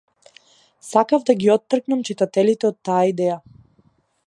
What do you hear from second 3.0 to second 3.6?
идеја.